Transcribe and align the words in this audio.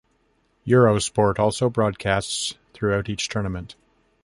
Eurosport 0.65 1.37
also 1.37 1.69
broadcasts 1.69 2.55
throughout 2.73 3.07
each 3.07 3.29
tournament. 3.29 3.75